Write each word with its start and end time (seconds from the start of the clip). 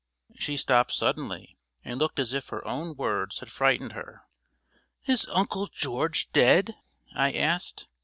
She 0.33 0.57
stopped 0.57 0.93
suddenly, 0.93 1.59
and 1.85 1.99
looked 1.99 2.17
as 2.17 2.33
if 2.33 2.49
her 2.49 2.65
own 2.67 2.95
words 2.95 3.37
had 3.37 3.51
frightened 3.51 3.91
her. 3.93 4.23
"Is 5.05 5.29
Uncle 5.31 5.67
George 5.67 6.31
dead?" 6.31 6.73
I 7.13 7.33
asked. 7.33 7.87